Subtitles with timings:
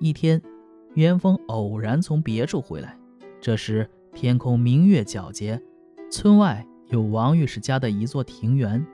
[0.00, 0.40] 一天，
[0.94, 2.96] 元丰偶然从别处回来，
[3.40, 5.60] 这时天空明月皎洁，
[6.08, 8.86] 村外有王御史家的一座庭园。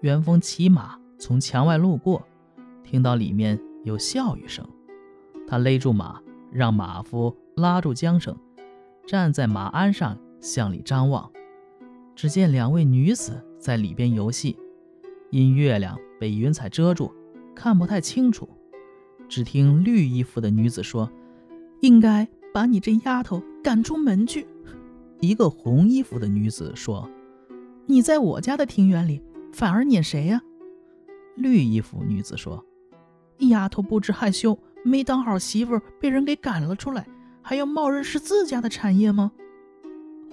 [0.00, 2.26] 元丰骑马从墙外路过，
[2.82, 4.66] 听到里面有笑语声，
[5.46, 8.36] 他勒住马，让马夫拉住缰绳，
[9.06, 11.30] 站在马鞍上向里张望。
[12.16, 14.58] 只见两位女子在里边游戏，
[15.30, 17.14] 因月亮被云彩遮住，
[17.54, 18.48] 看不太清楚。
[19.28, 21.10] 只听绿衣服的女子说
[21.80, 24.46] ：“应该把你这丫头赶出门去。”
[25.20, 27.08] 一个红衣服的女子说
[27.86, 29.20] ：“你在我家的庭园里，
[29.52, 30.40] 反而撵谁呀？”
[31.36, 32.64] 绿衣服女子说
[33.50, 37.06] ：“丫头不知害羞，没当好媳妇，被人给赶了出来，
[37.42, 39.32] 还要冒认是自家的产业吗？”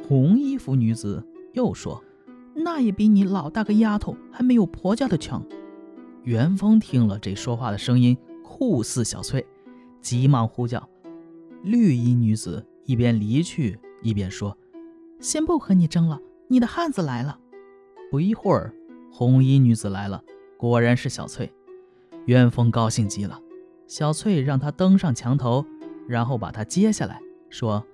[0.08, 2.04] 红衣服女子又说
[2.56, 5.44] ：“那也比你老大个丫头还没有婆家的强。”
[6.24, 8.16] 元丰听了这说话的声音。
[8.58, 9.46] 酷似小翠，
[10.00, 10.90] 急忙呼叫。
[11.62, 14.58] 绿衣女子一边离去，一边说
[15.20, 17.38] ：“先不和你争了，你的汉子来了。”
[18.10, 18.74] 不一会儿，
[19.12, 20.24] 红衣女子来了，
[20.56, 21.52] 果然是小翠。
[22.28, 23.42] 元丰高兴极了，
[23.88, 25.66] 小翠让他登上墙头，
[26.08, 27.20] 然后把他接下来，
[27.50, 27.86] 说：“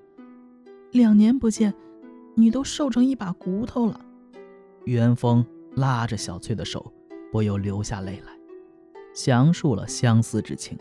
[0.94, 1.74] 两年不见，
[2.36, 4.00] 你都瘦成一把骨头了。”
[4.86, 6.94] 元丰拉着小翠的手，
[7.32, 8.41] 不由流下泪来。
[9.14, 10.78] 详述了相思之情。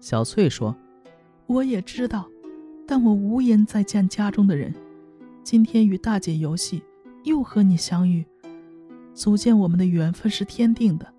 [0.00, 0.74] 小翠说
[1.46, 2.28] ：“我也知道，
[2.86, 4.74] 但我无颜再见家中的人。
[5.42, 6.82] 今天与大姐游戏，
[7.24, 8.24] 又和你相遇，
[9.14, 11.12] 足见我们的缘分是天定的。”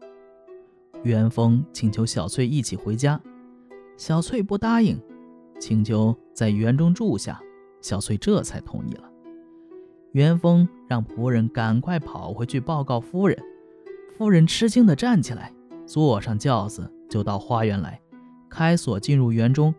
[1.03, 3.19] 元丰请求小翠一起回家，
[3.97, 4.97] 小翠不答应，
[5.59, 7.41] 请求在园中住下。
[7.81, 9.11] 小翠这才同意了。
[10.13, 13.37] 元丰让仆人赶快跑回去报告夫人。
[14.17, 15.51] 夫人吃惊地站起来。
[15.85, 17.99] 坐上轿子就到花园来，
[18.49, 19.73] 开锁进入园中。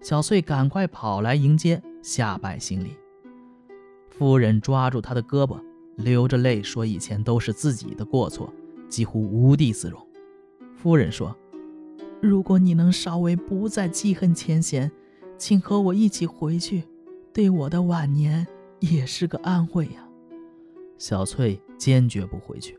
[0.00, 2.96] 小翠赶快跑来迎接，下拜行礼。
[4.08, 5.60] 夫人抓住他的胳膊，
[5.96, 8.52] 流着泪说：“以前都是自己的过错，
[8.88, 10.04] 几乎无地自容。”
[10.76, 11.36] 夫人说
[12.20, 14.90] ：“如果你能稍微不再记恨前嫌，
[15.38, 16.82] 请和我一起回去，
[17.32, 18.46] 对我的晚年
[18.80, 20.08] 也是个安慰呀。”
[20.98, 22.78] 小翠坚决不回去。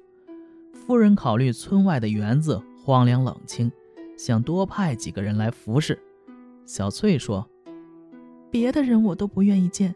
[0.73, 3.72] 夫人考虑村外的园子荒凉冷清，
[4.17, 5.97] 想多派几个人来服侍。
[6.66, 7.47] 小翠说
[8.51, 9.95] ：“别的人我都不愿意见，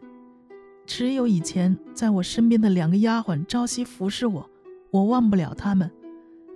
[0.86, 4.48] 只有以前在我身边的两个丫鬟朝夕服侍我，
[4.90, 5.90] 我忘不了他们。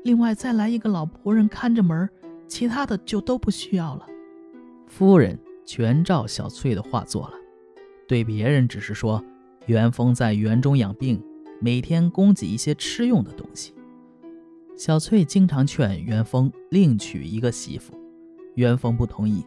[0.05, 2.09] 另外再来一个老仆人看着门，
[2.49, 4.07] 其他的就都不需要了。”
[4.87, 7.35] 夫人全照小翠的话做了，
[8.07, 9.23] 对别人只是说
[9.67, 11.23] 元丰在园中养病，
[11.61, 13.75] 每天供给一些吃用的东西。
[14.77, 17.95] 小翠经常劝元丰另娶一个媳妇，
[18.55, 19.47] 元丰不同意。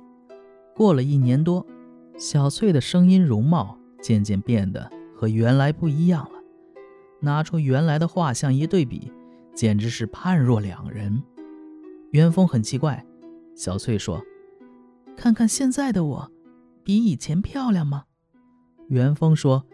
[0.75, 1.65] 过了一年多，
[2.17, 6.39] 小翠的声音、容貌渐渐变得和原来不一样了。
[7.19, 9.11] 拿出原来的画像一对比，
[9.53, 11.21] 简直是判若两人。
[12.11, 13.03] 元丰很奇怪。
[13.55, 14.23] 小翠说
[15.17, 16.31] ：“看看现在的我，
[16.83, 18.03] 比以前漂亮吗？”
[18.89, 19.65] 元丰说：“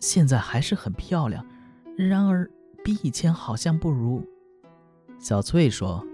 [0.00, 1.44] 现在还是很漂亮，
[1.96, 2.50] 然而
[2.82, 4.24] 比以前好像不如。”
[5.18, 6.06] 小翠说：“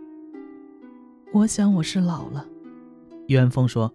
[1.34, 2.46] 我想我是老了。”
[3.26, 3.92] 元丰说：“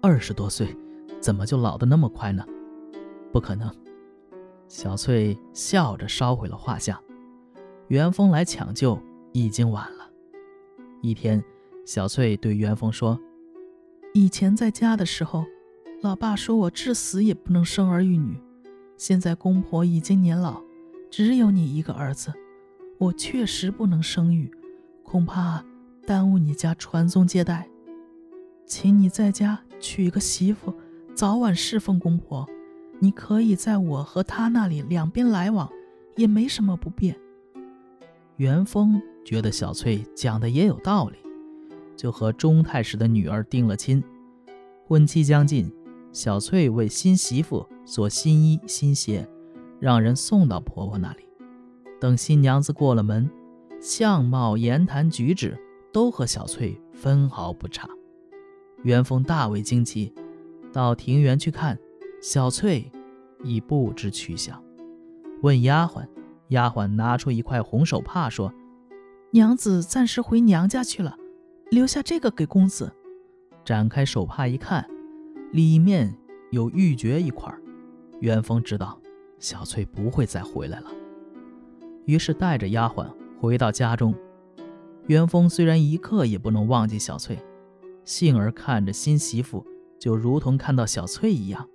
[0.00, 0.74] 二十多岁，
[1.20, 2.44] 怎么就老的那么快呢？
[3.30, 3.70] 不可能。”
[4.68, 6.98] 小翠笑着烧毁了画像。
[7.88, 8.98] 元丰来抢救，
[9.32, 10.08] 已经晚了。
[11.02, 11.44] 一天，
[11.84, 13.20] 小翠对元丰说
[14.14, 15.44] ：“以前在家的时候，
[16.00, 18.40] 老爸说我至死也不能生儿育女。
[18.96, 20.62] 现在公婆已经年老，
[21.10, 22.32] 只有你一个儿子。”
[23.02, 24.48] 我确实不能生育，
[25.02, 25.64] 恐怕
[26.06, 27.68] 耽误你家传宗接代，
[28.64, 30.72] 请你在家娶个媳妇，
[31.12, 32.48] 早晚侍奉公婆。
[33.00, 35.68] 你可以在我和他那里两边来往，
[36.14, 37.18] 也没什么不便。
[38.36, 41.16] 元丰觉得小翠讲的也有道理，
[41.96, 44.00] 就和钟太史的女儿定了亲。
[44.86, 45.68] 婚期将近，
[46.12, 49.28] 小翠为新媳妇做新衣新鞋，
[49.80, 51.24] 让人送到婆婆那里。
[52.02, 53.30] 等新娘子过了门，
[53.80, 55.56] 相貌、言谈举止
[55.92, 57.88] 都和小翠分毫不差。
[58.82, 60.12] 元丰大为惊奇，
[60.72, 61.78] 到庭园去看，
[62.20, 62.90] 小翠
[63.44, 64.60] 已不知去向。
[65.42, 66.04] 问丫鬟，
[66.48, 68.52] 丫鬟拿出一块红手帕，说
[69.30, 71.16] ：“娘子暂时回娘家去了，
[71.70, 72.92] 留下这个给公子。”
[73.64, 74.90] 展开手帕一看，
[75.52, 76.18] 里面
[76.50, 77.54] 有玉珏一块。
[78.18, 79.00] 元丰知道
[79.38, 80.90] 小翠不会再回来了。
[82.04, 83.06] 于是带着丫鬟
[83.40, 84.14] 回到家中。
[85.06, 87.38] 元丰虽然一刻也不能忘记小翠，
[88.04, 89.66] 幸而看着新媳妇，
[89.98, 91.68] 就如同看到小翠一样。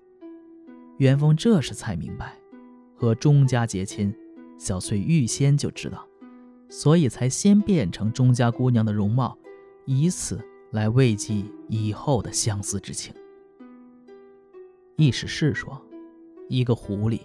[0.97, 2.37] 元丰这时才明白，
[2.95, 4.13] 和钟家结亲，
[4.57, 6.07] 小翠预先就知道，
[6.69, 9.37] 所以才先变成钟家姑娘的容貌，
[9.85, 10.39] 以此
[10.71, 13.13] 来慰藉以后的相思之情。
[14.95, 15.79] 意史是说，
[16.47, 17.19] 一个狐狸，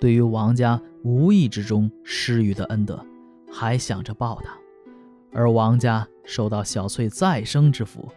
[0.00, 3.04] 对于王家无意之中施予的恩德，
[3.52, 4.58] 还想着报答，
[5.32, 8.08] 而王家受到小翠再生之福。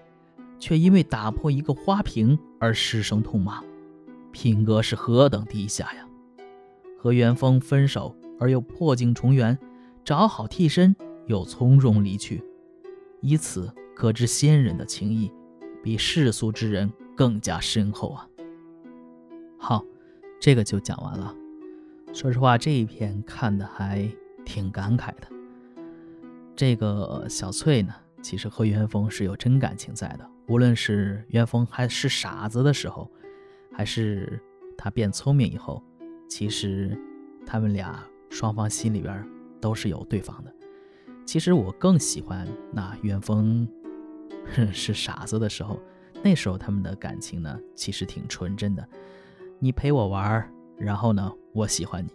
[0.60, 3.62] 却因为打破一个花瓶而失声痛骂，
[4.32, 6.08] 品格是何等低下呀！
[6.98, 9.60] 和元丰分手而又破镜重圆，
[10.06, 10.96] 找好替身
[11.26, 12.42] 又从容离去，
[13.20, 15.30] 以此可知仙人的情谊
[15.84, 18.26] 比世俗之人更加深厚啊！
[19.58, 19.84] 好，
[20.40, 21.36] 这个就讲完了。
[22.14, 24.08] 说实话，这一篇看的还
[24.46, 25.28] 挺感慨的。
[26.56, 30.30] 这个小翠呢，其实和元丰是有真感情在的。
[30.48, 33.10] 无论是元丰还是傻子的时候，
[33.74, 34.40] 还是
[34.78, 35.84] 他变聪明以后，
[36.30, 36.96] 其实
[37.48, 39.28] 他们俩双方心里边
[39.60, 40.54] 都是有对方的。
[41.26, 43.68] 其实我更喜欢那元丰
[44.72, 45.80] 是傻子的时候，
[46.22, 48.88] 那时候他们的感情呢，其实挺纯真的。
[49.58, 52.10] 你陪我玩，然后呢，我喜欢你。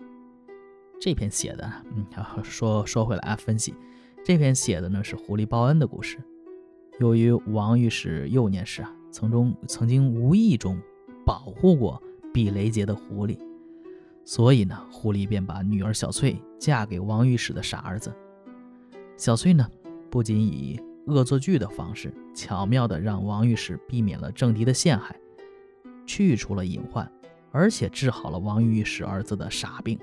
[1.00, 2.05] 这篇写的，嗯，
[2.43, 3.73] 说说回来啊，分析
[4.25, 6.19] 这篇写的呢是狐狸报恩的故事。
[6.99, 10.76] 由于王御史幼年时啊，曾中曾经无意中
[11.25, 12.02] 保护过
[12.35, 13.38] 避雷劫的狐狸，
[14.25, 18.12] 所以呢，狐狸便把女儿小翠嫁给王御史的傻儿子。
[19.17, 19.64] 小翠呢，
[20.11, 25.17] 不仅以恶作剧的方式巧妙地让王御史避免了政敌的陷害，
[26.05, 27.08] 去除了隐患，
[27.50, 29.98] 而且治好了王御史儿子的傻病，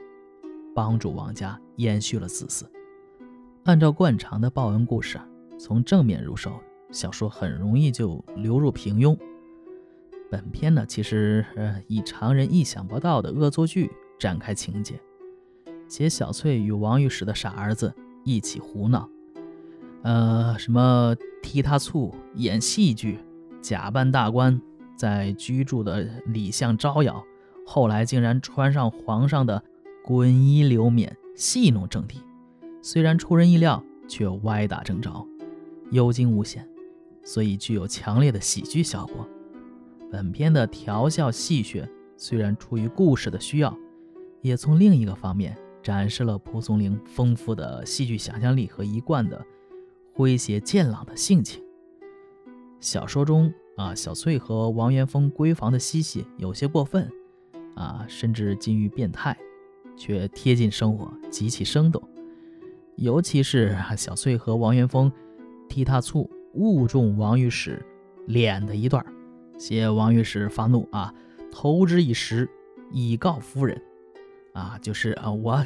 [0.73, 2.65] 帮助王家延续了子嗣。
[3.63, 5.19] 按照惯常的报恩故事，
[5.57, 6.59] 从正面入手。
[6.91, 9.17] 小说很容易就流入平庸。
[10.29, 14.99] 本片呢，其实呃以常人意想不到的恶作剧展开情节，
[15.89, 17.93] 写小翠与王御史的傻儿子
[18.23, 19.09] 一起胡闹，
[20.03, 23.19] 呃，什么踢他醋、演戏剧、
[23.61, 24.61] 假扮大官，
[24.95, 27.21] 在居住的里巷招摇，
[27.65, 29.63] 后来竟然穿上皇上的
[30.03, 32.21] 滚衣流冕，戏弄政敌。
[32.81, 35.27] 虽然出人意料，却歪打正着，
[35.91, 36.67] 有惊无险。
[37.23, 39.27] 所以具有强烈的喜剧效果。
[40.11, 41.83] 本片的调笑戏谑
[42.15, 43.75] 虽然出于故事的需要，
[44.41, 49.43] 也从另一个方面展示了蒲松龄丰富的戏剧想象力和一贯的
[50.15, 51.63] 诙谐健朗的性情。
[52.79, 57.11] 小说中啊，小翠和王元丰闺房的嬉戏有些过分
[57.75, 59.37] 啊，甚至近于变态，
[59.95, 62.01] 却贴近生活，极其生动。
[62.95, 65.11] 尤其是小翠和王元丰
[65.69, 66.29] 踢踏醋。
[66.57, 67.85] 误中王御史
[68.27, 69.05] 脸的一段，
[69.57, 71.13] 写王御史发怒啊，
[71.51, 72.49] 投之以石
[72.93, 73.81] 以告夫人，
[74.53, 75.61] 啊，就是啊，我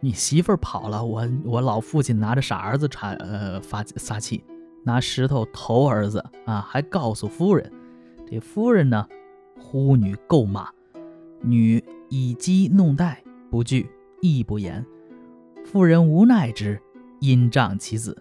[0.00, 4.42] 你媳妇儿跑了，我我老父亲拿着傻儿子插呃发撒气，
[4.82, 7.72] 拿石头投儿子啊，还告诉夫人，
[8.28, 9.06] 这夫人呢
[9.60, 10.68] 呼女够骂，
[11.42, 13.90] 女以机弄待，不惧
[14.20, 14.84] 亦不言，
[15.64, 16.80] 妇人无奈之，
[17.20, 18.16] 因仗其子，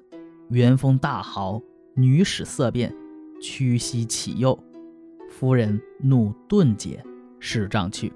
[0.49, 1.61] 元丰大嚎。
[1.93, 2.95] 女使色变，
[3.41, 4.57] 屈膝乞诱，
[5.29, 7.03] 夫人怒顿解，
[7.37, 8.13] 使杖去。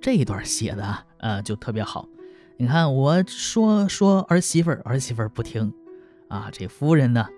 [0.00, 2.08] 这一段写的呃就特别好。
[2.56, 5.72] 你看我说说儿媳妇儿，儿媳妇儿不听
[6.28, 6.48] 啊。
[6.50, 7.28] 这夫人呢，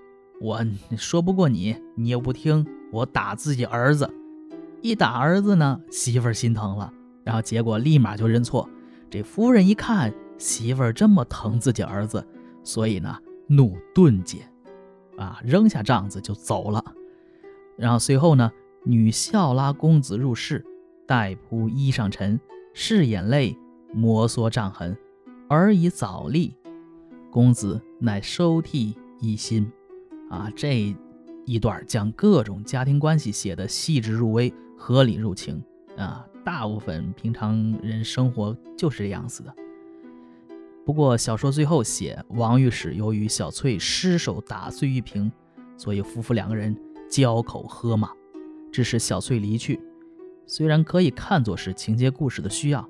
[0.40, 0.64] 我
[0.97, 4.09] 说不过你，你又不听，我打自己儿子。
[4.80, 6.92] 一打儿子呢，媳妇儿心疼了，
[7.30, 8.68] 然后结果立马就认错。
[9.08, 12.26] 这夫人一看媳妇儿这么疼自己儿子，
[12.64, 14.38] 所以呢怒顿解。
[15.16, 16.84] 啊，扔下帐子就走了。
[17.76, 18.50] 然后随后呢，
[18.82, 20.66] 女笑拉公子入室，
[21.06, 22.40] 待铺衣上尘，
[22.75, 23.56] 拭眼泪，
[23.92, 24.96] 摩挲帐痕，
[25.49, 26.56] 而以早立。
[27.30, 29.70] 公子乃收替一心。
[30.30, 30.92] 啊，这
[31.44, 35.62] 一段将各种家庭关系写得细致入微，合理入情。
[35.96, 39.54] 啊，大部分平常人生活就是这样子的。
[40.85, 45.30] 不过小说最后写王御史由于小翠失手打碎玉瓶，
[45.76, 46.76] 所以夫妇两个人
[47.09, 48.11] 交口喝骂，
[48.73, 49.80] 致使小翠离去。
[50.47, 52.88] 虽然可以看作是情节故事的需要，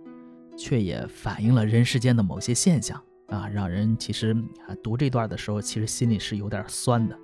[0.57, 4.33] 却也反映了人世间的某些现象啊，让人其实
[4.67, 7.19] 啊读这段的时候，其实心里是有点酸的，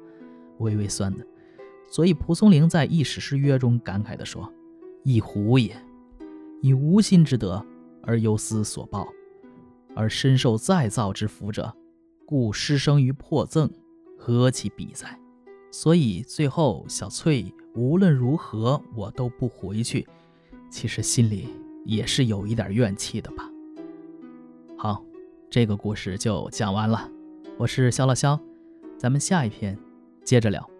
[0.58, 1.24] 微微酸的。
[1.88, 4.52] 所以蒲松龄在《一史诗约》中感慨地说
[5.04, 5.74] ：“一壶也，
[6.66, 7.64] 以无心之德
[8.02, 9.06] 而忧思所报。”
[9.94, 11.74] 而身受再造之福者，
[12.26, 13.70] 故失生于破赠，
[14.18, 15.18] 何其比哉？
[15.70, 20.06] 所以最后小翠无论如何我都不回去，
[20.70, 21.48] 其实心里
[21.86, 23.50] 也是有一点怨气的吧。
[24.76, 25.02] 好，
[25.48, 27.10] 这个故事就讲完了。
[27.56, 28.38] 我是肖乐肖，
[28.98, 29.78] 咱们下一篇
[30.24, 30.75] 接着聊。